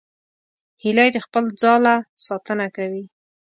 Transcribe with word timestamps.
هیلۍ 0.83 1.09
د 1.13 1.17
خپل 1.25 1.43
ځاله 1.61 1.95
ساتنه 2.27 2.67
کوي 2.75 3.03